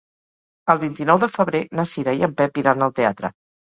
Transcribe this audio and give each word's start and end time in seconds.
El 0.73 0.79
vint-i-nou 0.83 1.21
de 1.23 1.29
febrer 1.33 1.61
na 1.81 1.87
Cira 1.93 2.17
i 2.21 2.27
en 2.29 2.35
Pep 2.41 2.59
iran 2.63 2.87
al 2.87 2.97
teatre. 3.03 3.33